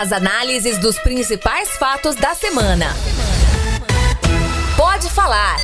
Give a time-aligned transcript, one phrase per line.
[0.00, 2.86] As análises dos principais fatos da semana.
[4.76, 5.56] Pode falar.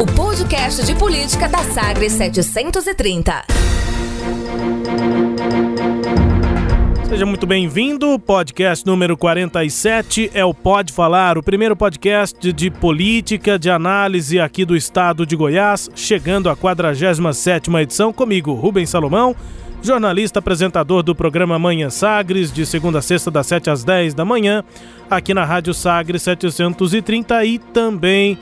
[0.00, 3.44] O podcast de política da Sagres 730.
[7.08, 8.18] Seja muito bem-vindo.
[8.18, 14.64] Podcast número 47 é o Pode Falar, o primeiro podcast de política, de análise aqui
[14.64, 19.36] do estado de Goiás, chegando à 47ª edição comigo, Rubens Salomão,
[19.82, 24.24] jornalista apresentador do programa Manhã Sagres, de segunda a sexta das 7 às 10 da
[24.24, 24.62] manhã,
[25.10, 28.38] aqui na Rádio Sagres 730 e também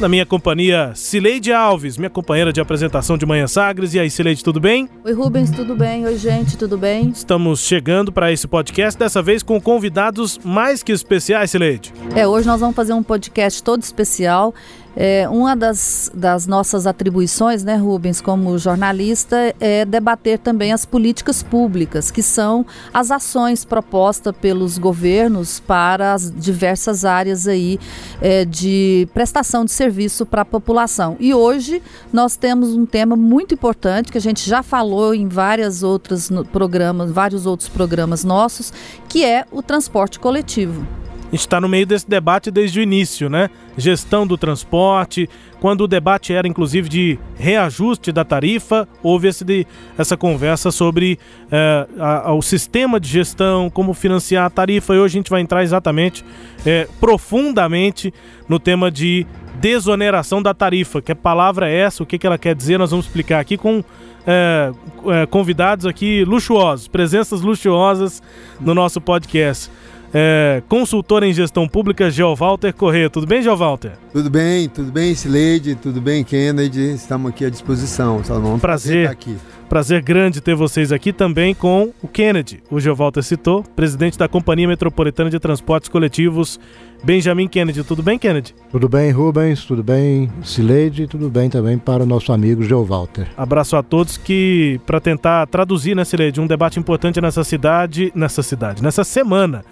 [0.00, 3.94] na minha companhia, Cileide Alves, minha companheira de apresentação de Manhã Sagres.
[3.94, 4.88] E aí, Cileide, tudo bem?
[5.04, 6.04] Oi, Rubens, tudo bem?
[6.04, 7.10] Oi, gente, tudo bem?
[7.10, 11.92] Estamos chegando para esse podcast, dessa vez com convidados mais que especiais, Cileide.
[12.14, 14.52] É, hoje nós vamos fazer um podcast todo especial.
[14.96, 21.42] É, uma das, das nossas atribuições, né, Rubens, como jornalista, é debater também as políticas
[21.42, 27.78] públicas, que são as ações propostas pelos governos para as diversas áreas aí
[28.20, 31.16] é, de prestação de serviço para a população.
[31.18, 35.82] E hoje nós temos um tema muito importante que a gente já falou em várias
[35.82, 38.72] outras programas, vários outros programas nossos,
[39.08, 40.86] que é o transporte coletivo
[41.34, 43.50] gente está no meio desse debate desde o início, né?
[43.76, 45.28] Gestão do transporte,
[45.60, 49.66] quando o debate era inclusive de reajuste da tarifa, houve esse de,
[49.98, 51.18] essa conversa sobre
[51.50, 55.30] é, a, a, o sistema de gestão, como financiar a tarifa, e hoje a gente
[55.30, 56.24] vai entrar exatamente,
[56.64, 58.12] é, profundamente,
[58.48, 61.00] no tema de desoneração da tarifa.
[61.00, 62.02] Que palavra é essa?
[62.02, 62.78] O que, que ela quer dizer?
[62.78, 63.82] Nós vamos explicar aqui com
[64.26, 64.70] é,
[65.06, 68.22] é, convidados aqui luxuosos, presenças luxuosas
[68.60, 69.70] no nosso podcast
[70.16, 73.10] é, consultor em gestão pública, Geovalter Corrêa.
[73.10, 73.92] Tudo bem, Geovalter?
[74.12, 76.94] Tudo bem, tudo bem, Sileide, tudo bem, Kennedy.
[76.94, 78.22] Estamos aqui à disposição.
[78.22, 79.36] Salomão, prazer, aqui.
[79.68, 82.62] prazer grande ter vocês aqui também com o Kennedy.
[82.70, 86.60] O Geovalter citou, presidente da Companhia Metropolitana de Transportes Coletivos,
[87.02, 87.82] Benjamin Kennedy.
[87.82, 88.54] Tudo bem, Kennedy?
[88.70, 93.26] Tudo bem, Rubens, tudo bem, Sileide, tudo bem também para o nosso amigo Geovalter.
[93.36, 98.44] Abraço a todos que, para tentar traduzir, né, Sileide, um debate importante nessa cidade, nessa
[98.44, 99.64] cidade, nessa semana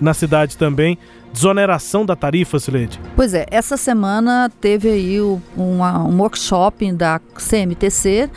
[0.00, 0.98] na cidade também.
[1.32, 3.00] Desoneração da tarifa, Silete?
[3.14, 5.20] Pois é, essa semana teve aí
[5.56, 8.28] uma, um workshop da CMTC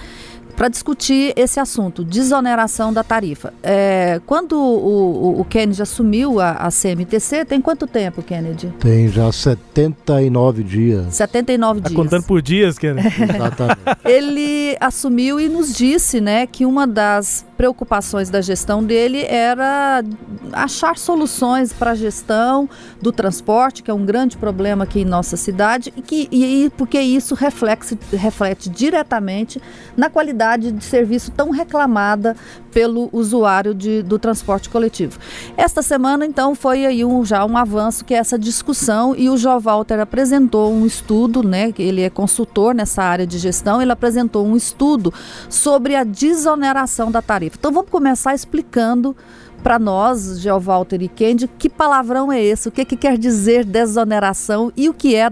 [0.55, 3.53] para discutir esse assunto, desoneração da tarifa.
[3.63, 8.73] É, quando o, o, o, Kennedy assumiu a, a, CMTC, tem quanto tempo, Kennedy?
[8.79, 11.15] Tem já 79 dias.
[11.15, 11.95] 79 tá dias.
[11.95, 13.07] contando por dias, Kennedy?
[13.23, 13.79] Exatamente.
[14.05, 20.03] Ele assumiu e nos disse né, que uma das preocupações da gestão dele era
[20.51, 22.69] achar soluções para a gestão
[23.01, 26.99] do transporte, que é um grande problema aqui em nossa cidade, e, que, e porque
[26.99, 29.61] isso reflete, reflete diretamente
[29.95, 32.35] na qualidade de serviço tão reclamada
[32.71, 35.19] pelo usuário de, do transporte coletivo.
[35.55, 39.37] Esta semana, então, foi aí um, já um avanço que é essa discussão e o
[39.37, 44.45] João Walter apresentou um estudo, né, ele é consultor nessa área de gestão, ele apresentou
[44.45, 45.13] um estudo
[45.49, 47.57] sobre a desoneração da tarifa.
[47.59, 49.15] Então vamos começar explicando
[49.63, 52.67] para nós, Walter e Kendi, que palavrão é esse?
[52.67, 55.31] O que, que quer dizer desoneração e o que é a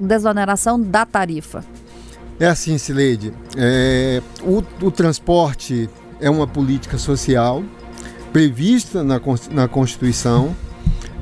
[0.00, 1.62] desoneração da tarifa?
[2.38, 3.32] É assim, Sileide.
[3.56, 5.88] É, o, o transporte
[6.20, 7.62] é uma política social
[8.32, 9.18] prevista na,
[9.50, 10.54] na Constituição.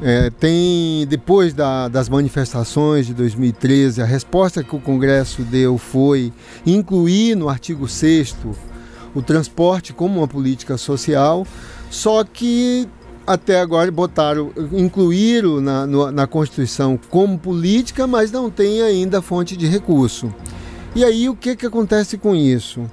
[0.02, 6.32] É, tem, depois da, das manifestações de 2013, a resposta que o Congresso deu foi
[6.66, 8.36] incluir no artigo 6
[9.14, 11.46] o transporte como uma política social,
[11.88, 12.88] só que
[13.24, 19.66] até agora botaram, incluíram na, na Constituição como política, mas não tem ainda fonte de
[19.66, 20.34] recurso.
[20.94, 22.88] E aí o que, que acontece com isso?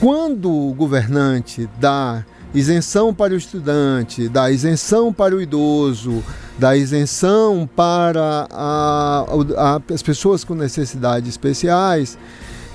[0.00, 6.24] Quando o governante dá isenção para o estudante, dá isenção para o idoso,
[6.58, 9.26] dá isenção para a,
[9.58, 12.16] a, as pessoas com necessidades especiais,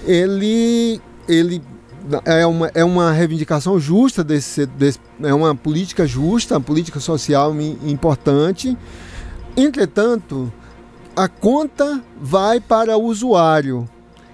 [0.05, 1.61] ele, ele
[2.25, 7.55] é uma, é uma reivindicação justa, desse, desse, é uma política justa, uma política social
[7.83, 8.77] importante.
[9.57, 10.51] Entretanto,
[11.19, 13.89] a conta vai para o usuário.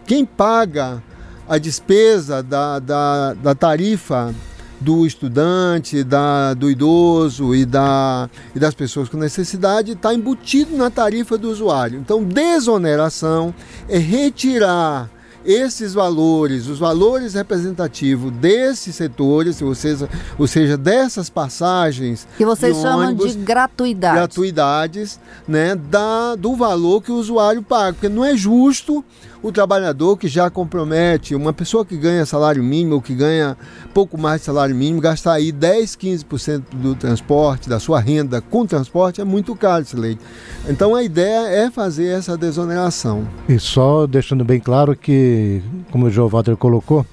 [0.05, 1.01] Quem paga
[1.49, 4.35] a despesa da, da, da tarifa
[4.79, 10.91] do estudante, da, do idoso e, da, e das pessoas com necessidade está embutido na
[10.91, 11.97] tarifa do usuário.
[11.99, 13.51] Então, desoneração
[13.89, 15.09] é retirar
[15.45, 22.27] esses valores, os valores representativos desses setores, ou seja, ou seja dessas passagens.
[22.37, 24.15] Que vocês chamam ônibus, de gratuidade.
[24.15, 27.93] Gratuidades, né, da, do valor que o usuário paga.
[27.93, 29.03] Porque não é justo
[29.45, 33.55] o trabalhador que já compromete, uma pessoa que ganha salário mínimo ou que ganha
[33.93, 38.65] pouco mais de salário mínimo, gastar aí 10, 15% do transporte, da sua renda com
[38.65, 40.19] transporte é muito caro esse leite.
[40.67, 43.27] Então a ideia é fazer essa desoneração.
[43.47, 47.05] E só deixando bem claro que, como o João Walter colocou,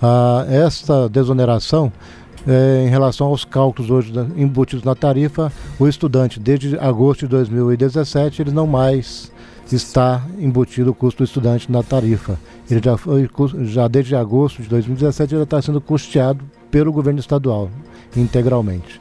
[0.00, 1.92] ah, esta desoneração
[2.46, 8.40] é, em relação aos cálculos hoje embutidos na tarifa, o estudante desde agosto de 2017
[8.40, 9.31] ele não mais
[9.76, 12.38] está embutido o custo do estudante na tarifa.
[12.70, 13.28] Ele já foi
[13.64, 17.70] já desde agosto de 2017 ele está sendo custeado pelo governo estadual
[18.16, 19.00] integralmente.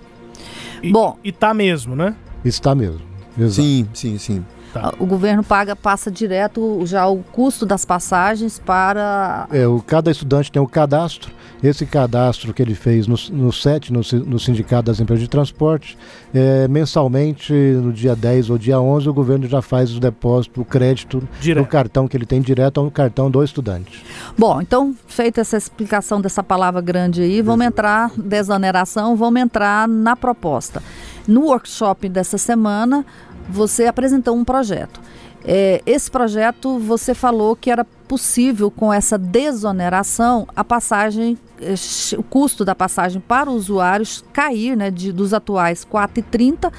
[0.82, 2.16] E, Bom, e está mesmo, né?
[2.44, 3.02] Está mesmo.
[3.38, 3.62] Exato.
[3.62, 4.46] Sim, sim, sim.
[4.74, 4.94] Tá.
[5.00, 9.48] O governo paga, passa direto já o custo das passagens para.
[9.52, 11.32] É, o, cada estudante tem o um cadastro.
[11.64, 15.98] Esse cadastro que ele fez no, no SET, no, no Sindicato das Empresas de Transporte,
[16.34, 20.66] é, mensalmente, no dia 10 ou dia 11, o governo já faz o depósito, o
[20.66, 21.64] crédito direto.
[21.64, 24.04] do cartão que ele tem direto ao cartão do estudante.
[24.38, 30.16] Bom, então, feita essa explicação dessa palavra grande aí, vamos entrar, desoneração, vamos entrar na
[30.16, 30.82] proposta.
[31.28, 33.06] No workshop dessa semana,
[33.52, 35.00] você apresentou um projeto.
[35.44, 41.74] É, esse projeto você falou que era possível com essa desoneração a passagem, é,
[42.18, 46.72] o custo da passagem para os usuários cair né, de, dos atuais R$ 4,30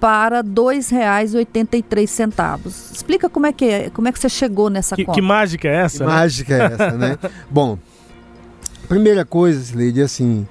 [0.00, 2.94] para R$ 2,83.
[2.94, 5.16] Explica como é que é, como é que você chegou nessa que, conta.
[5.16, 5.98] Que mágica é essa?
[5.98, 6.10] Que né?
[6.16, 7.18] mágica é essa, né?
[7.50, 7.78] Bom,
[8.88, 10.48] primeira coisa, Sileide, assim,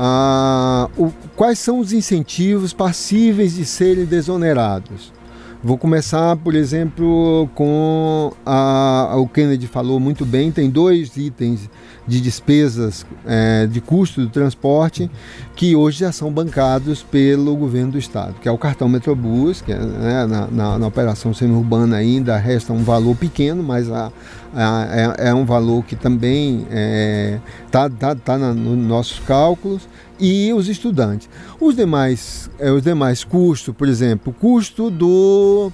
[0.00, 5.12] ah, o, quais são os incentivos passíveis de serem desonerados?
[5.60, 11.68] Vou começar, por exemplo, com a, o Kennedy falou muito bem, tem dois itens
[12.08, 15.10] de despesas é, de custo do transporte
[15.54, 19.70] que hoje já são bancados pelo governo do estado, que é o cartão Metrobus, que
[19.70, 24.10] é, né, na, na, na, operação semi-urbana ainda resta um valor pequeno, mas a,
[24.54, 27.40] a, é, é, um valor que também está é,
[27.70, 29.86] tá, tá, tá nos nossos cálculos
[30.18, 31.28] e os estudantes.
[31.60, 35.70] Os demais, é, os demais custos, por exemplo, o custo do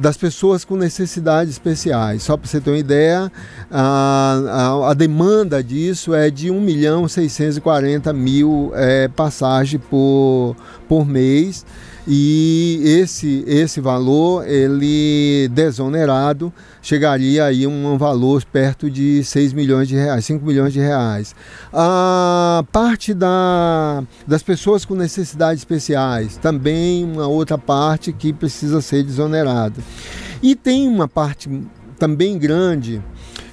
[0.00, 2.22] das pessoas com necessidades especiais.
[2.22, 3.30] Só para você ter uma ideia,
[3.70, 10.56] a, a, a, demanda disso é de 1 milhão 640 mil é, passagens por,
[10.88, 11.66] por mês
[12.12, 16.52] e esse, esse valor, ele desonerado,
[16.82, 21.36] chegaria aí um valor perto de 6 milhões de reais, 5 milhões de reais.
[21.72, 29.04] A parte da, das pessoas com necessidades especiais, também uma outra parte que precisa ser
[29.04, 29.80] desonerada.
[30.42, 31.48] E tem uma parte
[31.96, 33.00] também grande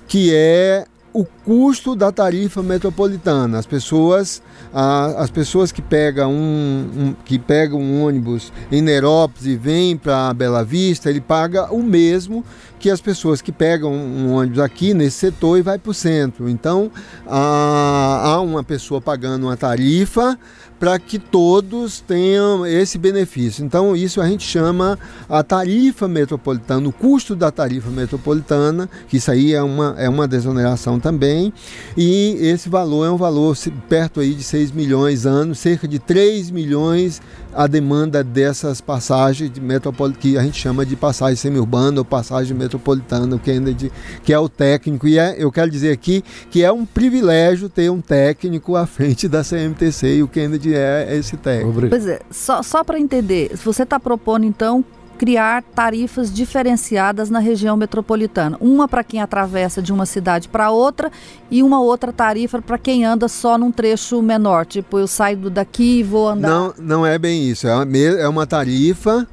[0.08, 3.60] que é o custo da tarifa metropolitana.
[3.60, 4.42] As pessoas,
[4.74, 10.34] as pessoas que pegam um, um, que pegam um ônibus em Nerópolis e vêm para
[10.34, 12.44] Bela Vista, ele paga o mesmo
[12.80, 16.48] que as pessoas que pegam um ônibus aqui nesse setor e vai para o centro.
[16.48, 16.92] Então
[17.26, 20.38] há uma pessoa pagando uma tarifa
[20.80, 23.66] para que todos tenham esse benefício.
[23.66, 24.98] Então, isso a gente chama
[25.28, 30.28] a tarifa metropolitana, o custo da tarifa metropolitana, que isso aí é uma, é uma
[30.28, 31.52] desoneração também,
[31.96, 33.58] e esse valor é um valor
[33.90, 37.22] perto aí de 6 milhões anos, cerca de 3 milhões
[37.58, 42.56] a demanda dessas passagens de metropolitana, que a gente chama de passagem semi-urbana ou passagem
[42.56, 43.92] metropolitana, o Kennedy,
[44.24, 47.90] que é o técnico, e é, eu quero dizer aqui que é um privilégio ter
[47.90, 51.90] um técnico à frente da CMTC e o Kennedy é esse técnico.
[51.90, 54.86] Pois é, só, só para entender, você está propondo então
[55.18, 58.58] criar tarifas diferenciadas na região metropolitana.
[58.62, 61.12] Uma para quem atravessa de uma cidade para outra
[61.50, 64.66] e uma outra tarifa para quem anda só num trecho menor.
[64.66, 66.48] Tipo, eu saio daqui e vou andar.
[66.48, 67.68] Não, não é bem isso.
[67.68, 69.28] É uma é tarifa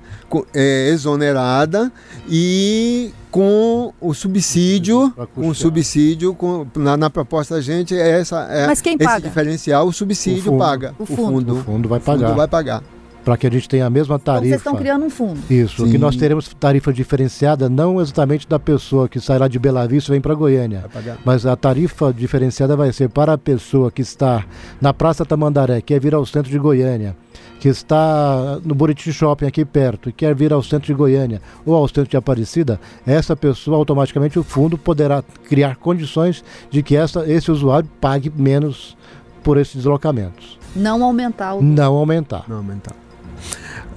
[0.55, 1.93] é, exonerada
[2.29, 8.43] e com o subsídio, com o subsídio com, na, na, proposta da gente é essa
[8.49, 9.29] é Mas quem esse paga?
[9.29, 10.95] diferencial, o subsídio o paga.
[10.99, 11.23] O fundo.
[11.23, 12.25] O fundo, o fundo vai pagar.
[12.25, 12.94] O fundo vai pagar
[13.25, 14.47] para que a gente tenha a mesma tarifa.
[14.47, 15.41] Então vocês estão criando um fundo.
[15.49, 15.93] Isso, Sim.
[15.93, 20.11] que nós teremos tarifa diferenciada não exatamente da pessoa que sai lá de Bela Vista
[20.11, 20.85] e vem para Goiânia,
[21.25, 24.45] mas a tarifa diferenciada vai ser para a pessoa que está
[24.81, 27.17] na Praça Tamandaré, quer vir ao centro de Goiânia,
[27.59, 31.75] que está no Buriti Shopping aqui perto e quer vir ao centro de Goiânia ou
[31.75, 37.25] ao centro de Aparecida, essa pessoa automaticamente o fundo poderá criar condições de que essa,
[37.31, 38.97] esse usuário pague menos
[39.43, 40.59] por esses deslocamentos.
[40.77, 41.63] Não aumentar o.
[41.63, 42.45] Não aumentar.
[42.49, 43.04] Não aumentar.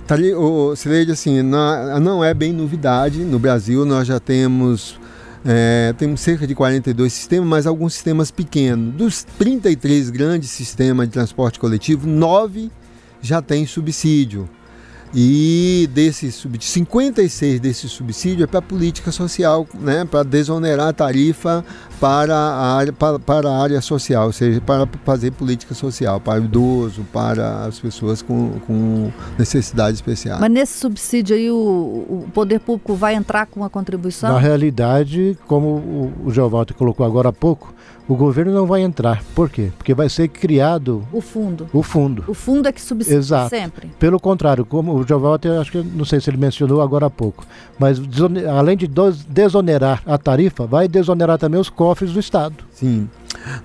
[0.08, 3.20] Tá ali, o Cileide, assim, não, não é bem novidade.
[3.26, 4.98] No Brasil nós já temos
[5.46, 8.96] é, temos cerca de 42 sistemas, mas alguns sistemas pequenos.
[8.96, 12.72] Dos 33 grandes sistemas de transporte coletivo, nove
[13.22, 14.50] já têm subsídio.
[15.14, 21.64] E desse subsídio, 56 desse subsídio é para política social, né, para desonerar a tarifa
[22.00, 26.42] para a, área, para, para a área social, ou seja, para fazer política social, para
[26.42, 30.40] o idoso, para as pessoas com, com necessidade especial.
[30.40, 34.34] Mas nesse subsídio aí o, o poder público vai entrar com uma contribuição?
[34.34, 37.74] Na realidade, como o, o Geovaldo colocou agora há pouco,
[38.08, 39.22] o governo não vai entrar.
[39.36, 39.72] Por quê?
[39.78, 41.68] Porque vai ser criado o fundo.
[41.74, 42.24] O fundo.
[42.28, 43.50] O fundo é que subsídio Exato.
[43.50, 43.92] sempre.
[44.00, 47.46] Pelo contrário, como o Giovanni, acho que não sei se ele mencionou agora há pouco,
[47.80, 48.00] mas
[48.58, 48.90] além de
[49.28, 52.56] desonerar a tarifa, vai desonerar também os cofres do Estado.
[52.72, 53.10] Sim.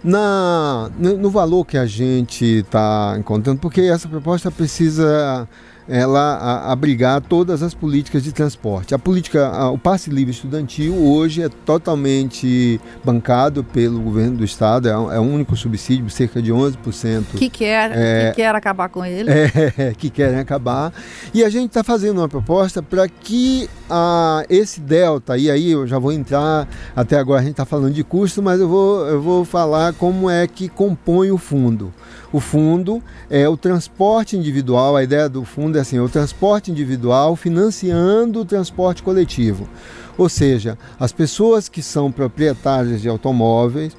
[0.03, 5.49] Na, no valor que a gente está encontrando, porque essa proposta precisa
[5.89, 8.95] ela a, abrigar todas as políticas de transporte.
[8.95, 14.89] A política, a, o passe livre estudantil hoje é totalmente bancado pelo governo do estado,
[14.89, 17.37] é, é o único subsídio, cerca de 11%.
[17.37, 19.31] Que quer, é, que quer acabar com ele.
[19.79, 20.93] É, que querem acabar.
[21.33, 25.87] E a gente está fazendo uma proposta para que a, esse delta, e aí eu
[25.87, 29.21] já vou entrar, até agora a gente está falando de custo, mas eu vou, eu
[29.21, 31.93] vou falar como é que compõe o fundo.
[32.33, 36.71] O fundo é o transporte individual, a ideia do fundo é assim, é o transporte
[36.71, 39.69] individual financiando o transporte coletivo.
[40.17, 43.95] Ou seja, as pessoas que são proprietárias de automóveis,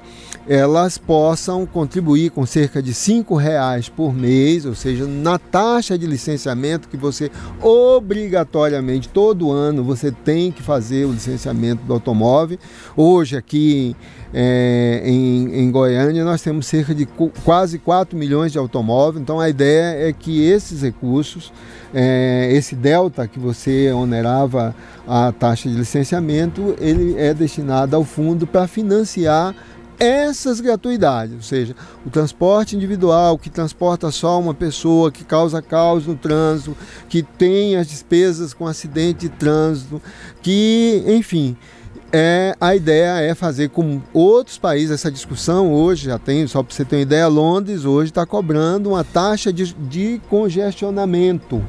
[0.46, 6.06] elas possam contribuir com cerca de cinco reais por mês, ou seja, na taxa de
[6.06, 7.30] licenciamento que você
[7.62, 12.58] obrigatoriamente todo ano você tem que fazer o licenciamento do automóvel.
[12.96, 13.96] Hoje aqui
[14.32, 17.06] é, em, em, Goiânia nós temos cerca de
[17.44, 21.52] quase 4 milhões de automóveis, então a ideia é que esses recursos,
[21.94, 24.74] é, esse delta que você onerava
[25.06, 29.54] a taxa de licenciamento, ele é destinado ao fundo para financiar
[29.98, 31.74] essas gratuidades, ou seja,
[32.04, 36.76] o transporte individual que transporta só uma pessoa, que causa caos no trânsito,
[37.08, 40.00] que tem as despesas com acidente de trânsito,
[40.42, 41.56] que, enfim,
[42.12, 44.92] é, a ideia é fazer com outros países.
[44.92, 48.90] Essa discussão hoje já tem só para você ter uma ideia Londres hoje está cobrando
[48.90, 51.60] uma taxa de, de congestionamento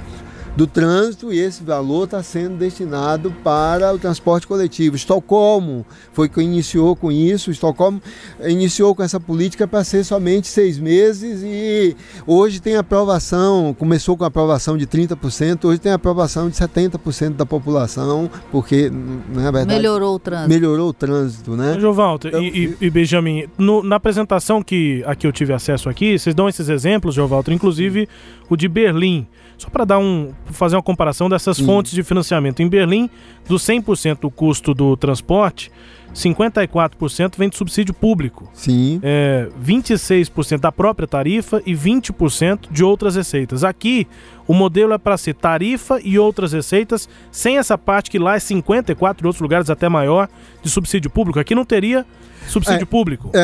[0.56, 4.96] do trânsito e esse valor está sendo destinado para o transporte coletivo.
[4.96, 8.02] Estocolmo foi que iniciou com isso, Estocolmo
[8.44, 11.96] iniciou com essa política para ser somente seis meses e
[12.26, 18.30] hoje tem aprovação, começou com aprovação de 30%, hoje tem aprovação de 70% da população,
[18.52, 18.90] porque
[19.30, 20.50] na verdade melhorou o trânsito.
[20.50, 21.78] Melhorou o trânsito, né?
[21.80, 26.18] Jovalter então, e, e, e Benjamin, no, na apresentação que aqui eu tive acesso aqui,
[26.18, 28.08] vocês dão esses exemplos, Jovalter, inclusive
[28.50, 29.28] o de Berlim.
[29.58, 32.62] Só para dar um fazer uma comparação dessas fontes de financiamento.
[32.62, 33.10] Em Berlim,
[33.48, 35.72] do 100% do custo do transporte,
[36.16, 38.50] 54% vem de subsídio público.
[38.54, 39.00] Sim.
[39.04, 43.64] É, 26% da própria tarifa e 20% de outras receitas.
[43.64, 44.08] Aqui,
[44.48, 48.40] o modelo é para ser tarifa e outras receitas, sem essa parte que lá é
[48.40, 50.30] 54, em outros lugares até maior,
[50.64, 51.40] de subsídio público.
[51.40, 52.06] Aqui não teria
[52.48, 53.32] subsídio é, público.
[53.34, 53.44] É,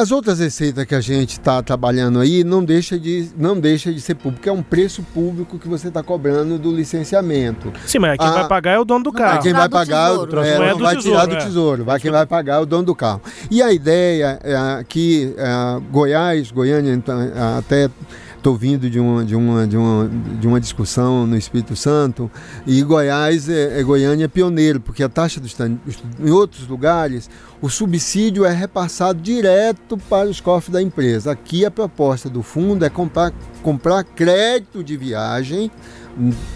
[0.00, 4.00] as outras receitas que a gente está trabalhando aí não deixa, de, não deixa de
[4.00, 7.72] ser público, é um preço público que você está cobrando do licenciamento.
[7.86, 9.42] Sim, mas quem a, vai pagar é o dono do carro.
[9.42, 11.38] Quem vai pagar tesouro, é, é vai tesouro, tirar do é.
[11.38, 13.20] tesouro, vai, quem vai pagar é o dono do carro.
[13.50, 17.18] E a ideia é que é, Goiás, Goiânia, então,
[17.58, 17.90] até
[18.36, 20.08] estou vindo de uma, de, uma, de, uma,
[20.40, 22.30] de uma discussão no Espírito Santo
[22.64, 27.28] e Goiás, é, é Goiânia é pioneiro, porque a taxa dos em outros lugares
[27.60, 31.32] o subsídio é repassado direto para os cofres da empresa.
[31.32, 33.32] Aqui a proposta do fundo é comprar,
[33.62, 35.68] comprar crédito de viagem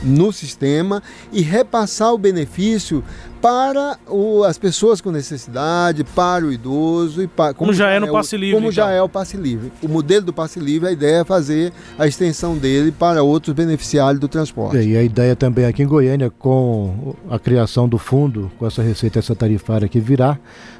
[0.02, 1.02] no sistema
[1.32, 3.04] e repassar o benefício
[3.40, 7.98] para o, as pessoas com necessidade, para o idoso e para como, como já, é
[7.98, 8.54] no é passe livre.
[8.54, 8.72] Como então.
[8.72, 9.72] já é o passe livre.
[9.82, 14.20] O modelo do passe livre, a ideia é fazer a extensão dele para outros beneficiários
[14.20, 14.76] do transporte.
[14.76, 19.18] E a ideia também aqui em Goiânia, com a criação do fundo, com essa receita,
[19.18, 20.38] essa tarifária que virá,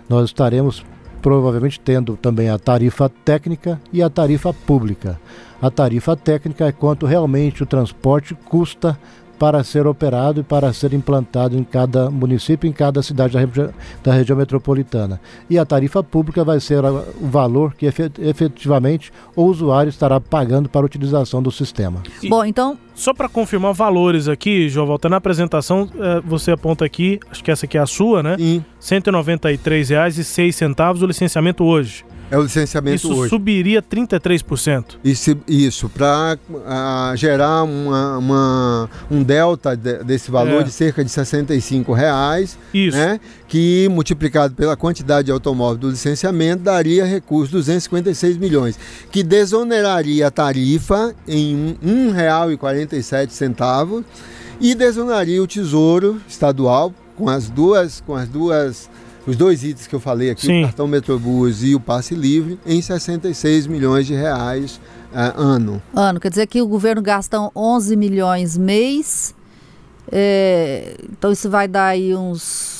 [0.08, 0.84] nós estaremos
[1.20, 5.20] provavelmente tendo também a tarifa técnica e a tarifa pública.
[5.60, 8.98] A tarifa técnica é quanto realmente o transporte custa
[9.40, 13.70] para ser operado e para ser implantado em cada município, em cada cidade da, regi
[14.04, 15.18] da região metropolitana.
[15.48, 17.86] E a tarifa pública vai ser o valor que
[18.18, 22.02] efetivamente o usuário estará pagando para a utilização do sistema.
[22.22, 22.76] E, Bom, então.
[22.94, 27.50] Só para confirmar valores aqui, João Volta, na apresentação eh, você aponta aqui, acho que
[27.50, 28.36] essa aqui é a sua, né?
[28.38, 32.04] R$ 193,06 o licenciamento hoje.
[32.30, 33.30] É o licenciamento Isso hoje.
[33.30, 34.98] subiria 33%.
[35.02, 36.38] Isso, isso para
[37.16, 40.62] gerar uma, uma- um delta de- desse valor É.
[40.62, 42.96] de cerca de 65 reais, Isso.
[42.96, 43.18] né?
[43.48, 48.78] Que multiplicado pela quantidade de automóvel do licenciamento daria recurso 256 milhões,
[49.10, 54.04] que desoneraria a tarifa em um- R$ 1,47
[54.60, 58.88] e desonaria o Tesouro Estadual com as duas com as duas
[59.26, 60.62] os dois itens que eu falei aqui, Sim.
[60.62, 64.80] o cartão Metrobus e o passe livre, em 66 milhões de reais
[65.12, 65.82] ah, ano.
[65.94, 69.34] Ano, quer dizer que o governo gasta 11 milhões mês.
[70.10, 72.79] é, então isso vai dar aí uns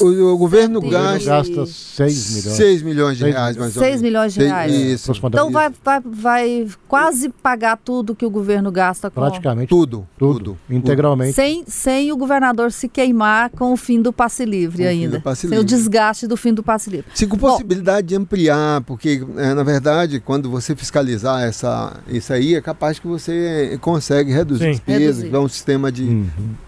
[0.00, 2.56] O, o governo gasta Gasta 6 milhões.
[2.56, 4.02] 6 milhões de reais, mais ou 6 menos.
[4.02, 4.72] milhões de reais.
[4.72, 5.12] Isso.
[5.24, 9.20] Então vai, vai, vai quase pagar tudo que o governo gasta com.
[9.20, 10.58] Praticamente Tudo, tudo, tudo.
[10.70, 11.32] integralmente.
[11.32, 15.18] Sem, sem o governador se queimar com o fim do passe livre Com o ainda.
[15.18, 17.06] do passe sem o desgaste do fim do passe livre.
[17.12, 22.54] Sim, com possibilidade de ampliar, porque, é, na verdade, quando você fiscalizar essa, isso aí,
[22.54, 24.70] é capaz que você consegue reduzir Sim.
[24.70, 25.24] despesas, Reduzir.
[25.24, 26.26] tiver um sistema de, Uhum.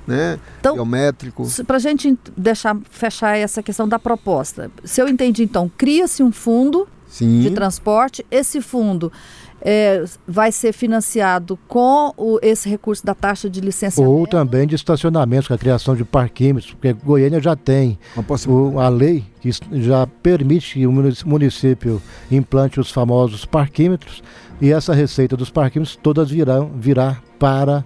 [0.09, 1.47] né, Então, biométrico.
[1.67, 6.23] Para a gente ent- deixar fechar essa questão da proposta, se eu entendi então, cria-se
[6.23, 9.13] um fundo Sim, de transporte, esse fundo
[9.63, 14.11] é, vai ser financiado com o- esse recurso da taxa de licenciamento.
[14.17, 17.99] Ou também de estacionamentos, com a criação de parquímetros, porque Goiânia já tem
[18.49, 24.23] o- a lei que já permite que o munic- município implante os famosos parquímetros
[24.63, 27.85] e essa receita dos parquímetros todas virão virá para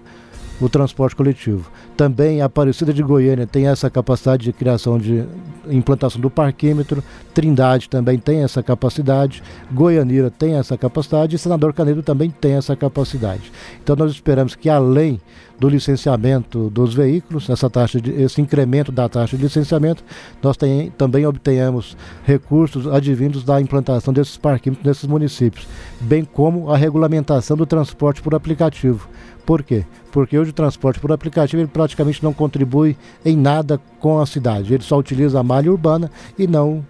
[0.61, 1.69] o transporte coletivo.
[1.97, 5.25] Também a Aparecida de Goiânia tem essa capacidade de criação de
[5.69, 12.03] implantação do parquímetro, Trindade também tem essa capacidade, Goianira tem essa capacidade e Senador Canedo
[12.03, 13.53] também tem essa capacidade.
[13.83, 15.21] Então nós esperamos que além
[15.59, 20.03] do licenciamento dos veículos, essa taxa de, esse incremento da taxa de licenciamento,
[20.43, 25.67] nós tem- também obtenhamos recursos advindos da implantação desses parquímetros nesses municípios,
[26.01, 29.09] bem como a regulamentação do transporte por aplicativo.
[29.47, 29.85] Por quê?
[30.11, 34.73] Porque hoje o transporte por aplicativo ele praticamente não contribui em nada com a cidade.
[34.73, 36.85] Ele só utiliza a malha urbana e não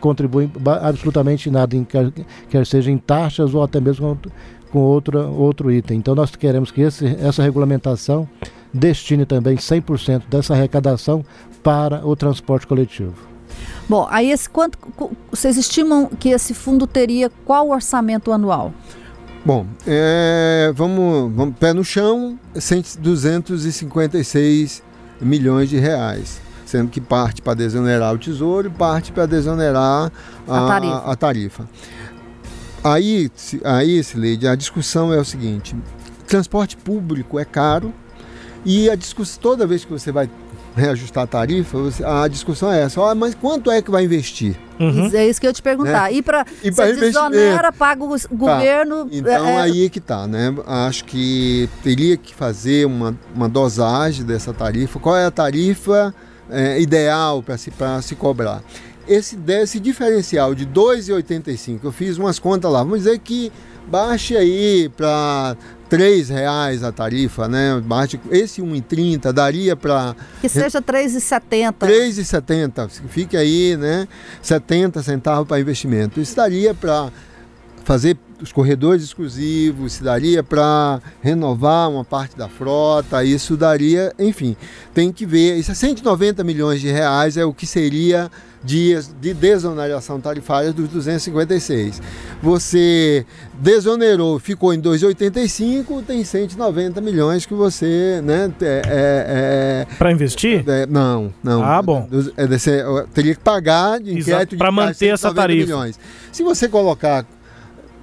[0.00, 0.50] contribui
[0.82, 2.10] absolutamente nada, em quer,
[2.48, 4.18] quer seja em taxas ou até mesmo
[4.68, 5.98] com, outra, outro item.
[5.98, 8.28] Então nós queremos que esse, essa regulamentação
[8.72, 11.24] destine também 100% dessa arrecadação
[11.62, 13.14] para o transporte coletivo.
[13.88, 14.78] Bom, aí esse quanto
[15.30, 18.72] vocês estimam que esse fundo teria qual orçamento anual?
[19.44, 24.82] Bom, é, vamos, vamos pé no chão, 100 256
[25.20, 26.40] milhões de reais.
[26.66, 30.12] Sendo que parte para desonerar o tesouro e parte para desonerar
[30.46, 30.96] a, A tarifa.
[30.98, 31.68] a tarifa.
[32.84, 33.30] Aí,
[33.64, 35.74] aí, Sileide, a discussão é o seguinte:
[36.26, 37.92] transporte público é caro
[38.64, 40.28] e a discussão, toda vez que você vai
[40.76, 44.56] reajustar a tarifa, você- a discussão é essa: ó, mas quanto é que vai investir?
[44.78, 45.10] Uhum.
[45.12, 46.12] É isso que eu te perguntar.
[46.12, 47.00] E para E investimento?
[47.00, 49.08] desonera, paga o s- governo.
[49.10, 50.54] Então é, é, aí é que tá, né?
[50.66, 55.00] Acho que teria que fazer uma, uma dosagem dessa tarifa.
[55.00, 56.14] Qual é a tarifa
[56.48, 58.62] é, ideal para se, pra se cobrar?
[59.08, 63.50] Esse, desse diferencial de 2,85, eu fiz umas contas lá, vamos dizer que
[63.86, 65.56] baixe aí para
[65.90, 67.80] R$ reais a tarifa, né?
[67.82, 71.72] Baixe, esse 1,30 daria para que seja 3,70.
[71.78, 74.06] 3,70, fique aí, né?
[74.42, 76.20] 70 centavos para investimento.
[76.20, 77.10] Isso daria para
[77.84, 84.56] fazer os corredores exclusivos, se daria para renovar uma parte da frota, isso daria, enfim,
[84.94, 85.56] tem que ver.
[85.56, 88.30] Isso é 190 milhões de reais é o que seria
[88.64, 92.00] dias de desoneração tarifária dos 256.
[92.42, 100.12] Você desonerou, ficou em 2,85, tem 190 milhões que você, né, é- é- é, Para
[100.12, 100.64] investir?
[100.68, 101.62] é, não, não.
[101.62, 102.08] Ah, bom.
[102.36, 105.66] É desse- eu teria que pagar de Exato, inquérito caixa manter essa 190 tarifa.
[105.66, 106.00] Milhões.
[106.32, 107.24] Se você colocar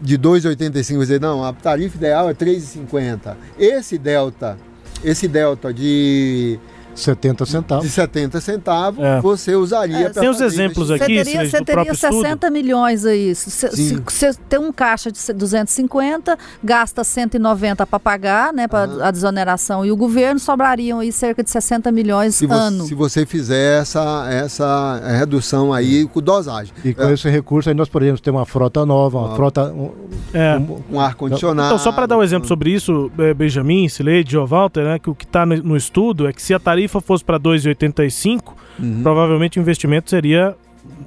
[0.02, 3.38] de 2,85 e dizer, não, a tarifa ideal é 3,50.
[3.58, 4.58] Esse delta,
[5.04, 6.60] esse delta de,
[6.96, 7.84] 70 centavos.
[7.86, 9.20] de 70 centavos, É.
[9.22, 12.22] você usaria É, para Tem os exemplos Você aqui, teria, Sileide, você teria próprio estudo?
[12.22, 13.36] 60 milhões aí.
[13.36, 19.04] Se se- você tem um caixa de 250, gasta 190 para pagar, né, para Aham.
[19.04, 22.86] a desoneração e o governo, sobrariam aí cerca de 60 milhões Se você, ano.
[22.86, 26.74] se você fizer essa, essa redução aí com dosagem.
[26.84, 29.36] E com É, esse recurso aí nós poderíamos ter uma frota nova, uma Ah.
[29.36, 29.66] frota.
[29.66, 29.92] um-
[30.34, 30.58] É.
[30.58, 31.68] um- com ar-condicionado.
[31.68, 35.10] Então, só para dar um exemplo sobre isso, eh, Benjamin, Sileide, Joe Walter, né, que
[35.10, 39.02] o que está no, no estudo é que se a tarifa fosse para 2,85, Uhum.
[39.04, 40.56] provavelmente o investimento seria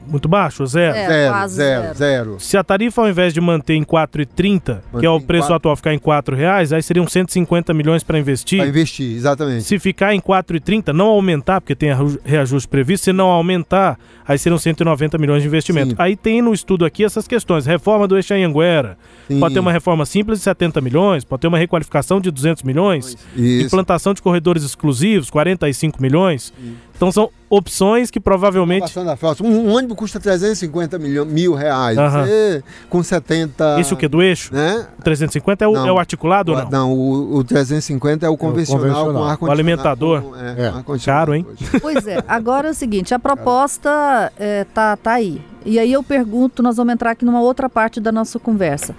[0.08, 0.96] muito baixo, zero.
[0.96, 1.94] É, zero, quase zero, zero.
[1.94, 2.36] zero.
[2.40, 5.56] Se a tarifa, ao invés de manter em 4,30, que é o preço quatro.
[5.56, 8.58] atual, ficar em 4 reais, aí seriam 150 milhões para investir.
[8.58, 9.64] Para investir, exatamente.
[9.64, 11.90] Se ficar em 4,30, não aumentar, porque tem
[12.24, 15.90] reajuste previsto, se não aumentar, aí seriam 190 milhões de investimento.
[15.90, 15.96] Sim.
[15.98, 17.66] Aí tem no estudo aqui essas questões.
[17.66, 18.96] Reforma do eixo Anhanguera.
[19.28, 19.38] Sim.
[19.38, 23.16] Pode ter uma reforma simples de 70 milhões, pode ter uma requalificação de 200 milhões,
[23.36, 23.66] Isso.
[23.66, 26.52] implantação de corredores exclusivos, 45 milhões.
[26.98, 28.80] Então são opções que provavelmente...
[28.82, 29.44] Passando da frota.
[29.44, 31.96] Um, um ônibus custa 350 milho- mil reais.
[31.96, 32.24] Aham.
[32.26, 33.80] Você, com 70.
[33.80, 34.52] Esse o que do eixo?
[34.52, 34.84] Né?
[34.98, 35.86] O 350 é o, Não.
[35.86, 36.92] é o articulado ou não?
[36.92, 39.12] o, o 350 é o convencional, convencional.
[39.14, 39.48] com ar-condicionado.
[39.48, 40.22] O alimentador.
[40.22, 40.70] com- É.
[40.72, 41.46] com ar-condicionado Caro, hein?
[41.80, 45.40] Pois é, agora é o seguinte, a proposta é, tá, tá aí.
[45.64, 48.92] E aí eu pergunto, nós vamos entrar aqui numa outra parte da nossa conversa.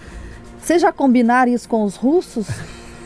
[0.62, 2.48] Vocês já combinaram isso com os russos?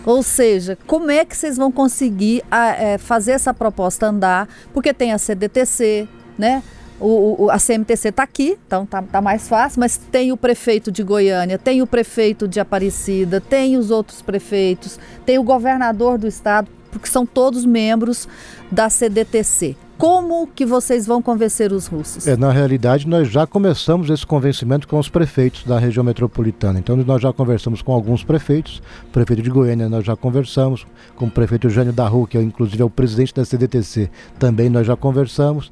[0.06, 4.48] Ou seja, como é que vocês vão conseguir a, é, fazer essa proposta andar?
[4.74, 6.62] Porque tem a CDTC, né?
[7.00, 10.92] O, o- a CMTC está aqui, então tá, tá mais fácil, mas tem o prefeito
[10.92, 16.28] de Goiânia, tem o prefeito de Aparecida, tem os outros prefeitos, tem o governador do
[16.28, 18.28] estado, porque são todos membros
[18.72, 19.76] da CDTC.
[19.98, 22.28] Como que vocês vão convencer os russos?
[22.28, 26.80] É, na realidade, nós já começamos esse convencimento com os prefeitos da região metropolitana.
[26.80, 28.82] Então, nós já conversamos com alguns prefeitos.
[29.12, 30.86] Prefeito de Goiânia, nós já conversamos.
[31.16, 34.70] Com o prefeito Jânio da Rua, que é, inclusive é o presidente da CDTC, também
[34.70, 35.72] nós já conversamos.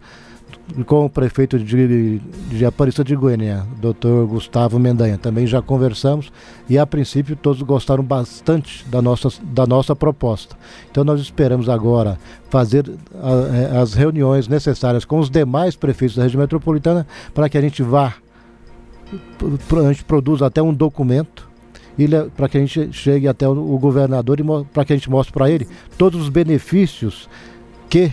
[0.85, 6.31] Com o prefeito de, de Aparecida de Goiânia, doutor Gustavo Mendanha, também já conversamos.
[6.69, 10.55] E, a princípio, todos gostaram bastante da nossa, da nossa proposta.
[10.89, 12.17] Então, nós esperamos agora
[12.49, 12.89] fazer
[13.21, 17.61] a- a- as reuniões necessárias com os demais prefeitos da região metropolitana para que a
[17.61, 18.13] gente vá,
[19.83, 21.49] a gente produza até um documento
[22.35, 25.51] para que a gente chegue até o governador e para que a gente mostre para
[25.51, 27.29] ele todos os benefícios
[27.89, 28.11] que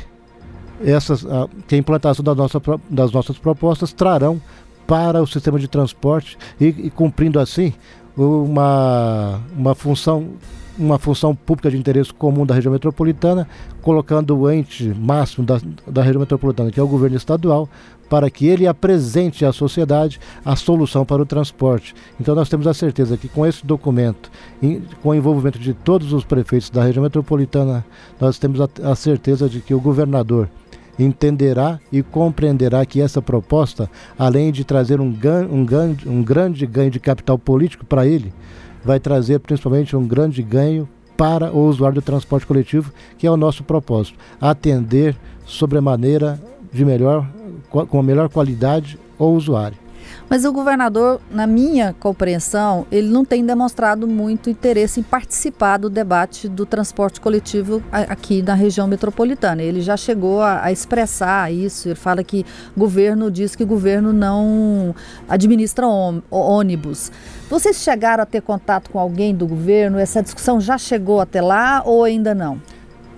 [0.84, 4.40] essas a, que a implantação da nossa, das nossas propostas trarão
[4.86, 7.74] para o sistema de transporte e, e cumprindo assim
[8.16, 10.30] uma, uma função
[10.78, 13.48] uma função pública de interesse comum da região metropolitana,
[13.82, 17.68] colocando o ente máximo da, da região metropolitana, que é o governo estadual,
[18.08, 21.94] para que ele apresente à sociedade a solução para o transporte.
[22.20, 24.30] Então nós temos a certeza que com esse documento,
[25.02, 27.84] com o envolvimento de todos os prefeitos da região metropolitana,
[28.20, 30.48] nós temos a, a certeza de que o governador
[30.98, 35.14] entenderá e compreenderá que essa proposta, além de trazer um,
[35.50, 35.66] um,
[36.06, 38.32] um grande ganho de capital político para ele,
[38.84, 43.36] vai trazer principalmente um grande ganho para o usuário do transporte coletivo, que é o
[43.36, 46.40] nosso propósito, atender sobremaneira
[46.72, 47.28] de melhor,
[47.70, 49.76] com a melhor qualidade o usuário.
[50.30, 55.88] Mas o governador, na minha compreensão, ele não tem demonstrado muito interesse em participar do
[55.88, 59.62] debate do transporte coletivo aqui na região metropolitana.
[59.62, 61.88] Ele já chegou a, a expressar isso.
[61.88, 62.44] Ele fala que
[62.76, 64.94] governo diz que governo não
[65.26, 65.86] administra
[66.30, 67.10] ônibus.
[67.48, 69.98] Vocês chegaram a ter contato com alguém do governo?
[69.98, 72.60] Essa discussão já chegou até lá ou ainda não?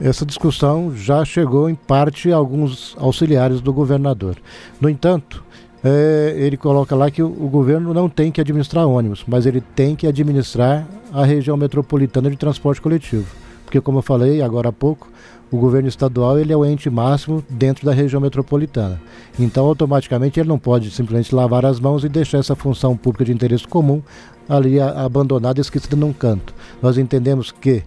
[0.01, 4.37] Essa discussão já chegou em parte a alguns auxiliares do governador.
[4.81, 5.45] No entanto,
[5.83, 9.61] eh, ele coloca lá que o, o governo não tem que administrar ônibus, mas ele
[9.61, 13.27] tem que administrar a região metropolitana de transporte coletivo.
[13.65, 15.09] Porque, como eu falei agora há pouco,
[15.51, 19.01] o governo estadual ele é o ente máximo dentro da região metropolitana.
[19.39, 23.33] Então, automaticamente, ele não pode simplesmente lavar as mãos e deixar essa função pública de
[23.33, 24.03] interesse comum
[24.49, 26.53] ali abandonada esquecida num canto.
[26.83, 27.83] Nós entendemos que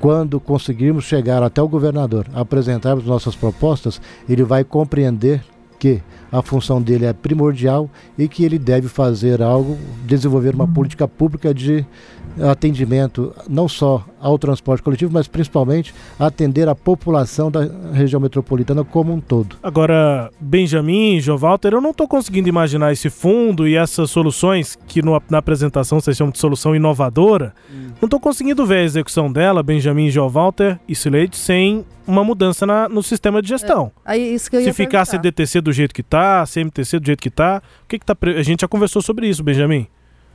[0.00, 5.42] quando conseguirmos chegar até o governador, apresentarmos nossas propostas, ele vai compreender
[5.78, 11.06] que a função dele é primordial e que ele deve fazer algo, desenvolver uma política
[11.08, 11.84] pública de
[12.42, 19.12] atendimento não só ao transporte coletivo, mas principalmente atender a população da região metropolitana como
[19.12, 19.56] um todo.
[19.62, 25.20] Agora, Benjamin, Jovalter, eu não estou conseguindo imaginar esse fundo e essas soluções que no-
[25.30, 27.54] na apresentação vocês chamam de solução inovadora.
[28.00, 32.88] Não estou conseguindo ver a execução dela, Benjamin, Jovalter e Sileide, sem uma mudança na-
[32.88, 33.90] no sistema de gestão.
[34.04, 35.10] Aí isso que eu ia Se ficar a perguntar.
[35.22, 38.14] CDTC do jeito que tá, a CMTC do jeito que tá, o que que tá...
[38.14, 39.86] pre- A gente já conversou sobre isso, Benjamin.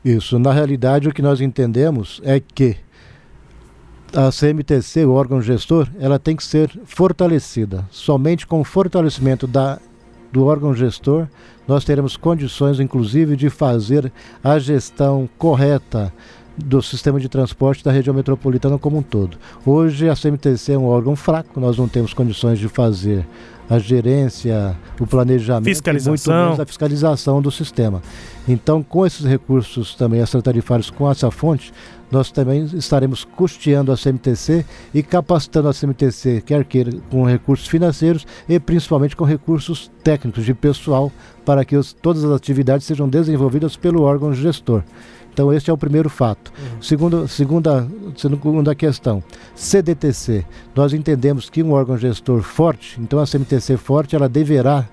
[0.05, 2.75] Isso, na realidade o que nós entendemos é que
[4.13, 7.85] a CMTC, o órgão gestor, ela tem que ser fortalecida.
[7.89, 9.79] Somente com o fortalecimento da,
[10.31, 11.27] do órgão gestor,
[11.67, 14.11] nós teremos condições, inclusive, de fazer
[14.43, 16.11] a gestão correta
[16.57, 19.37] do sistema de transporte da região metropolitana como um todo.
[19.65, 23.25] Hoje a CMTC é um órgão fraco, nós não temos condições de fazer
[23.71, 26.13] a gerência, o planejamento fiscalização.
[26.13, 28.01] e muito menos a fiscalização do sistema.
[28.45, 31.71] Então, com esses recursos também extratarifários com essa fonte,
[32.11, 38.27] nós também estaremos custeando a CMTC e capacitando a CMTC, quer queira, com recursos financeiros
[38.49, 41.09] e principalmente com recursos técnicos de pessoal,
[41.45, 44.83] para que os, todas as atividades sejam desenvolvidas pelo órgão gestor.
[45.33, 46.51] Então, este é o primeiro fato.
[46.57, 46.81] Uhum.
[46.81, 49.23] Segundo, segunda, segunda questão,
[49.55, 50.45] CDTC.
[50.75, 54.87] Nós entendemos que um órgão gestor forte, então a CMTC forte, ela deverá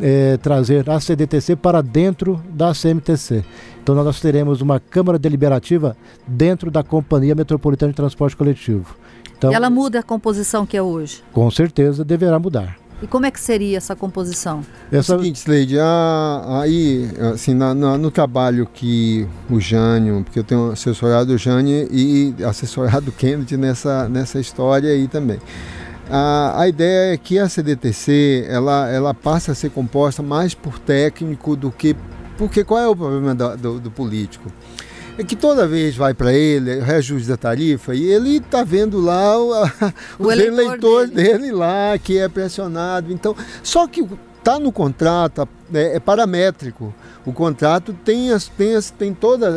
[0.00, 3.44] é, trazer a CDTC para dentro da CMTC.
[3.82, 8.96] Então nós teremos uma Câmara Deliberativa dentro da Companhia Metropolitana de Transporte Coletivo.
[9.36, 11.22] Então, e ela muda a composição que é hoje?
[11.32, 12.78] Com certeza deverá mudar.
[13.02, 14.64] E como é que seria essa composição?
[14.90, 20.44] É o seguinte, Sleide, aí, assim, na, na, no trabalho que o Jânio, porque eu
[20.44, 25.38] tenho assessorado o Jânio e assessorado o Kennedy nessa, nessa história aí também.
[26.08, 30.78] A, a ideia é que a CDTC, ela, ela passa a ser composta mais por
[30.78, 31.94] técnico do que...
[32.38, 34.50] Porque qual é o problema do, do, do político?
[35.18, 39.38] É que toda vez vai para ele, reajuste da tarifa, e ele está vendo lá
[39.38, 39.52] o,
[40.20, 41.38] o eleitor, eleitor dele.
[41.38, 41.52] dele.
[41.52, 43.12] lá, que é pressionado.
[43.12, 44.06] Então, só que
[44.46, 46.94] está no contrato, é, é, paramétrico.
[47.24, 49.48] O contrato tem, as, tem, as, tem todos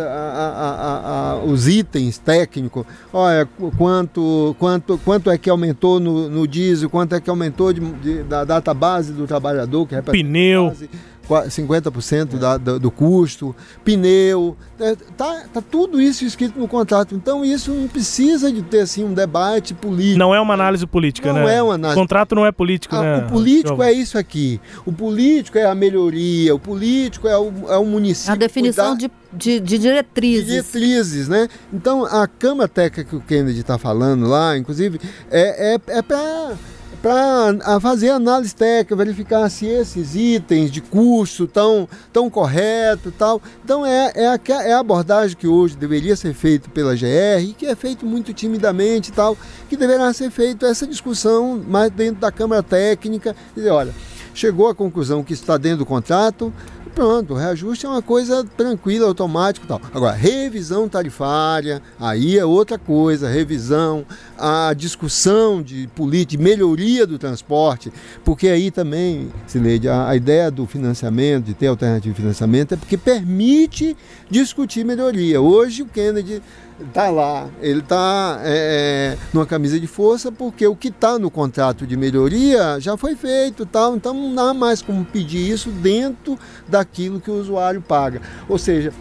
[1.46, 2.84] os itens técnicos.
[3.14, 7.80] Olha, quanto, quanto, quanto é que aumentou no, no diesel, quanto é que aumentou de,
[7.80, 10.70] de, da data base do trabalhador, que Pneu.
[10.70, 10.90] Base,
[11.30, 17.16] 50% da, do, do custo, pneu, é, tá, tá tudo isso escrito no contrato.
[17.16, 20.20] Então isso não precisa de ter assim um debate político.
[20.20, 21.42] Não é uma análise política, não né?
[21.42, 22.00] Não é uma análise.
[22.00, 23.18] O contrato não é político, ah, né?
[23.18, 24.60] O político é isso aqui.
[24.86, 28.34] O político é a melhoria, o político é o, é o município.
[28.34, 30.48] A definição de, de, de, diretrizes.
[30.48, 31.48] Diretrizes, né?
[31.72, 36.56] Então a Câmara Técnica que o Kennedy está falando lá, inclusive, é, é, é para
[37.02, 43.42] para fazer análise técnica, verificar se esses itens de custo estão tão corretos tal.
[43.64, 47.54] Então é, é, a, é a abordagem que hoje deveria ser feita pela GR e
[47.54, 49.38] que é feito muito timidamente tal,
[49.70, 53.36] que deverá ser feita essa discussão mais dentro da Câmara Técnica.
[53.56, 53.94] Dizer, olha,
[54.34, 56.54] chegou à conclusão que está dentro do contrato,
[56.90, 59.82] pronto, reajuste é uma coisa tranquila, automática e tal.
[59.94, 64.06] Agora, revisão tarifária, aí é outra coisa, revisão,
[64.38, 67.92] a discussão de política, de melhoria do transporte,
[68.24, 72.78] porque aí também, Sileide, a, a ideia do financiamento, de ter alternativa de financiamento, é
[72.78, 73.96] porque permite
[74.30, 75.42] discutir melhoria.
[75.42, 76.42] Hoje o Kennedy
[76.88, 81.30] está lá, ele está é, é, numa camisa de força porque o que está no
[81.30, 86.38] contrato de melhoria já foi feito, tal, então não dá mais como pedir isso dentro
[86.68, 88.22] daquilo que o usuário paga.
[88.48, 88.94] Ou seja,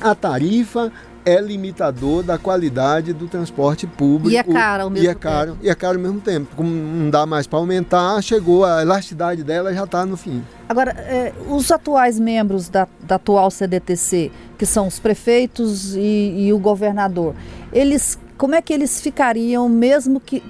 [0.00, 0.92] a tarifa
[1.28, 4.30] é limitador da qualidade do transporte público.
[4.30, 5.64] E é caro ao mesmo e é caro, tempo.
[5.64, 6.56] E é caro ao mesmo tempo.
[6.56, 10.42] Como não dá mais para aumentar, chegou, a elasticidade dela já está no fim.
[10.68, 16.52] Agora, é, os atuais membros da, da, atual CDTC, que são os prefeitos e, e,
[16.52, 17.34] o governador,
[17.72, 20.42] eles, como é que eles ficariam mesmo que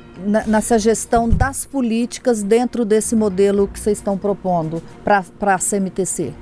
[0.47, 6.33] nessa gestão das políticas dentro desse modelo que vocês estão propondo para a CMTC?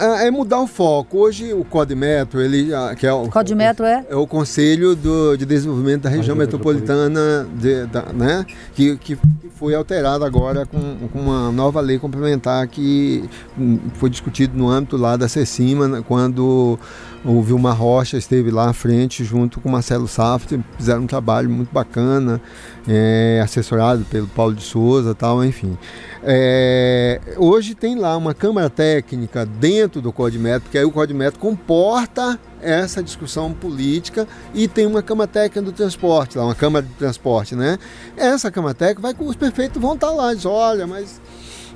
[0.00, 1.18] É, é mudar o foco.
[1.18, 4.04] Hoje o Codimetro, ele que é o Codimetro é?
[4.08, 8.44] é o Conselho do, de Desenvolvimento da Região Metropolitana, de, da, né?
[8.74, 9.16] Que, que
[9.58, 14.96] foi alterado agora com, com uma nova lei complementar que hum, foi discutido no âmbito
[14.96, 16.78] lá da CECIMA, né, quando
[17.24, 21.50] o Vilmar Rocha esteve lá à frente junto com o Marcelo Saft, fizeram um trabalho
[21.50, 22.40] muito bacana,
[22.86, 25.76] é, assessorado pelo Paulo de Souza tal, enfim.
[26.22, 32.40] É, hoje tem lá uma Câmara Técnica dentro do Codimetro, porque aí o Codimetro comporta
[32.58, 37.54] essa discussão política e tem uma Câmara Técnica do Transporte, lá, uma Câmara de Transporte,
[37.54, 37.78] né?
[38.16, 41.20] Essa Câmara Técnica vai os prefeitos vão estar lá, diz, olha, mas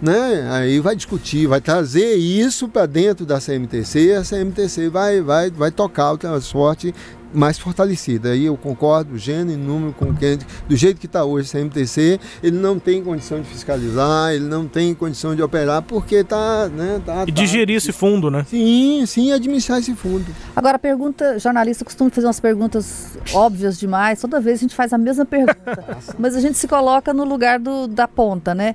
[0.01, 0.49] né?
[0.51, 5.71] Aí vai discutir, vai trazer isso para dentro da CMTC, a CMTC vai, vai, vai
[5.71, 6.95] tocar o transporte
[7.33, 8.31] mais fortalecida.
[8.31, 11.53] Aí eu concordo, gênero e número com o Kennedy, do jeito que está hoje o
[11.53, 16.69] CMTC, ele não tem condição de fiscalizar, ele não tem condição de operar porque está.
[16.69, 18.45] Né, tá, e digerir esse fundo, né?
[18.49, 20.27] Sim, sim, administrar esse fundo.
[20.55, 24.93] Agora, a pergunta, jornalista costuma fazer umas perguntas óbvias demais, toda vez a gente faz
[24.93, 25.85] a mesma pergunta,
[26.19, 28.75] mas a gente se coloca no lugar do, da ponta, né?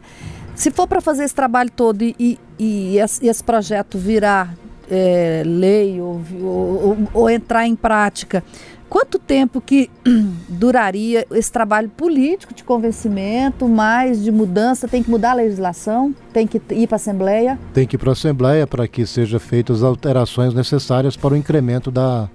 [0.56, 4.56] Se for para fazer esse trabalho todo e, e, e, esse, esse projeto virar
[4.89, 8.43] é, lei ou, ou, ou, entrar em prática,
[8.89, 9.89] Quanto tempo que
[10.47, 14.88] duraria esse trabalho político de convencimento, mais de mudança?
[14.88, 16.15] Tem que mudar a legislação?
[16.32, 17.60] Tem que ir para a Assembleia?
[17.73, 21.38] Tem que ir para a Assembleia para que sejam feitas as alterações necessárias para o
[21.38, 22.30] incremento da,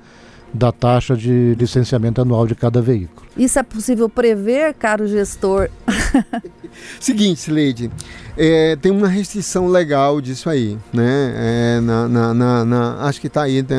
[0.53, 3.27] da taxa de licenciamento anual de cada veículo.
[3.37, 5.71] Isso é possível prever, caro gestor?
[7.01, 7.91] Seguinte, Sileide,
[8.37, 11.35] é, tem uma restrição legal disso aí, né?
[11.37, 13.79] É, na, na, na, na, acho que está aí, tem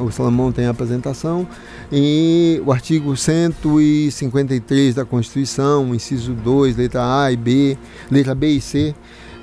[0.00, 1.46] o Salomão tem a apresentação,
[1.92, 7.78] e o artigo 153 da Constituição, inciso 2, letra A e B,
[8.10, 8.94] letra B e C,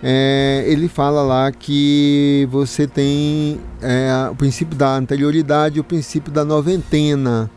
[0.04, 6.32] é, ele fala lá que você tem é, o princípio da anterioridade e o princípio
[6.32, 7.50] da noventena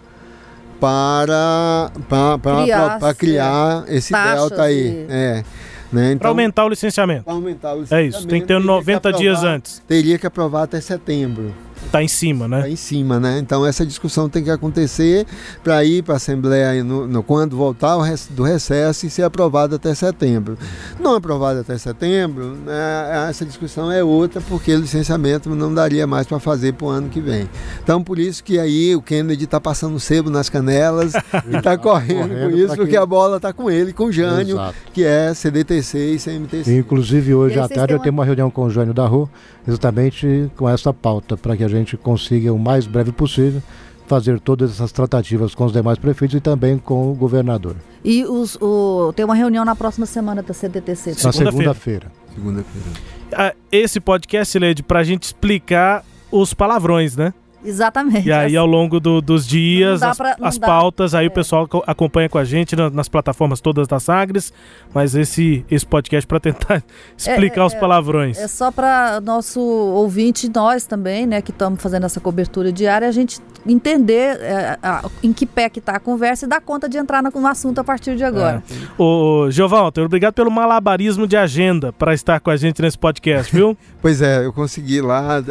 [0.78, 4.90] para, para, para criar, para criar esse delta aí.
[4.90, 5.06] De...
[5.08, 5.44] É.
[5.90, 6.08] Né?
[6.08, 7.24] Então, para aumentar o licenciamento.
[7.24, 8.16] Para aumentar o licenciamento.
[8.16, 9.82] É isso, tem que ter 90 que aprovar, dias antes.
[9.86, 11.54] Teria que aprovar até setembro
[11.86, 12.58] está em cima, né?
[12.58, 13.38] Está em cima, né?
[13.38, 15.26] Então essa discussão tem que acontecer
[15.62, 17.96] para ir para a Assembleia no, no, quando voltar
[18.30, 20.58] do recesso e ser aprovada até setembro.
[21.00, 26.26] Não aprovada até setembro, né, essa discussão é outra, porque o licenciamento não daria mais
[26.26, 27.48] para fazer para o ano que vem.
[27.82, 31.14] Então por isso que aí o Kennedy está passando sebo nas canelas
[31.48, 34.56] e está correndo, correndo, com isso, porque a bola está com ele, com o Jânio,
[34.56, 34.74] Exato.
[34.92, 36.76] que é CDTC e CMTC.
[36.76, 39.28] Inclusive hoje à tarde eu tenho uma reunião com o Jânio da Rua,
[39.66, 43.62] exatamente com essa pauta, para que a gente consiga o mais breve possível
[44.06, 47.76] fazer todas essas tratativas com os demais prefeitos e também com o governador.
[48.04, 51.16] E os, o, tem uma reunião na próxima semana da CDTC.
[51.24, 52.12] Na segunda-feira.
[52.34, 52.88] Segunda-feira.
[53.32, 57.32] Ah, esse podcast, Lede, para a gente explicar os palavrões, né?
[57.64, 58.28] Exatamente.
[58.28, 61.28] E aí, ao longo do, dos dias, as, pra, as pautas, aí é.
[61.28, 64.52] o pessoal acompanha com a gente nas, nas, plataformas todas da Sagres,
[64.92, 66.82] mas esse, esse podcast para tentar
[67.16, 68.38] explicar é, é, os palavrões.
[68.38, 73.12] É só para nosso ouvinte, nós também, né, que estamos fazendo essa cobertura diária, a
[73.12, 76.98] gente entender é, a, em que pé que está a conversa e dar conta de
[76.98, 78.62] entrar no, no assunto a partir de agora.
[78.70, 79.02] É.
[79.02, 83.76] Ô, Giovanni, obrigado pelo malabarismo de agenda para estar com a gente nesse podcast, viu?
[84.02, 85.42] pois é, eu consegui lá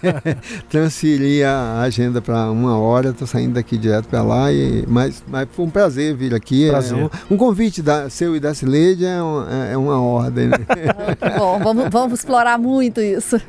[0.68, 5.48] transferir a agenda para uma hora, estou saindo daqui direto para lá, e, mas, mas
[5.52, 6.66] foi um prazer vir aqui.
[6.66, 6.98] É prazer.
[6.98, 10.48] É um, um, convite da, seu e da Cileide é, um, é, é uma ordem.
[10.48, 10.58] Né?
[11.38, 13.40] Bom, vamos, vamos explorar muito isso.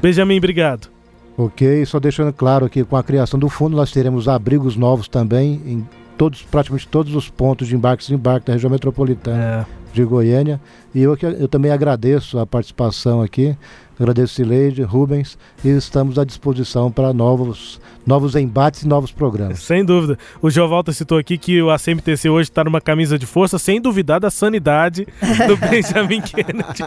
[0.00, 0.88] Benjamin, obrigado.
[1.36, 5.60] Ok, só deixando claro que com a criação do fundo nós teremos abrigos novos também
[5.64, 9.79] em todos, praticamente todos os pontos de embarque e desembarque da região metropolitana é.
[9.92, 10.60] De Goiânia.
[10.94, 13.56] E eu, eu também agradeço a participação aqui
[14.00, 19.58] Agradeço Sileide, Rubens e estamos à disposição para novos, novos embates e novos programas.
[19.60, 20.18] Sem dúvida.
[20.40, 24.18] O Jovalta citou aqui que o ACMTC hoje está numa camisa de força, sem duvidar
[24.18, 25.06] da sanidade
[25.46, 26.82] do Benjamin Kennedy.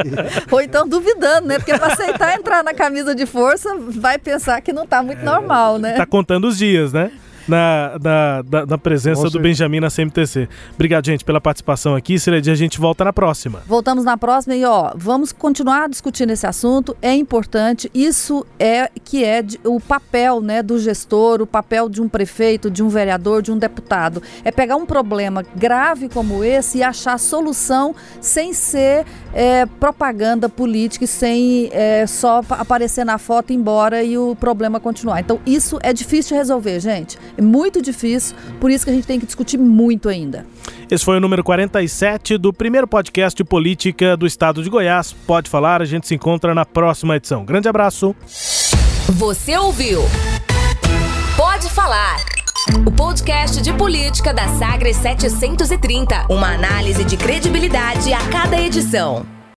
[0.50, 1.58] Ou então duvidando, né?
[1.58, 5.22] Porque para aceitar entrar na camisa de força, vai pensar que não está muito é,
[5.24, 5.90] normal, né?
[5.90, 7.12] Está contando os dias, né?
[7.48, 10.48] Na, na, na presença do Benjamin na CMTC.
[10.74, 12.18] Obrigado, gente, pela participação aqui.
[12.18, 13.62] Siledia, a gente volta na próxima.
[13.66, 16.96] Voltamos na próxima e, ó, vamos continuar discutindo esse assunto.
[17.02, 17.90] É importante.
[17.94, 22.70] Isso é que é de, o papel, né, do gestor, o papel de um prefeito,
[22.70, 24.22] de um vereador, de um deputado.
[24.44, 31.04] É pegar um problema grave como esse e achar solução sem ser é, propaganda política
[31.04, 35.20] e sem é, só aparecer na foto e ir embora e o problema continuar.
[35.20, 37.18] Então, isso é difícil de resolver, gente.
[37.36, 40.46] É muito difícil, por isso que a gente tem que discutir muito ainda.
[40.90, 45.12] Esse foi o número 47 do primeiro podcast de política do estado de Goiás.
[45.12, 47.44] Pode falar, a gente se encontra na próxima edição.
[47.44, 48.14] Grande abraço.
[49.08, 50.02] Você ouviu?
[51.36, 52.18] Pode falar.
[52.86, 56.26] O podcast de política da Sagres 730.
[56.30, 59.26] Uma análise de credibilidade a cada edição.